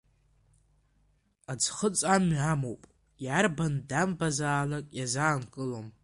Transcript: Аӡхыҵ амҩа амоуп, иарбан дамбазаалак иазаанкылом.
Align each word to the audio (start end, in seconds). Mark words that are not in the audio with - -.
Аӡхыҵ 1.51 1.99
амҩа 2.13 2.45
амоуп, 2.53 2.81
иарбан 3.25 3.73
дамбазаалак 3.89 4.87
иазаанкылом. 4.99 5.87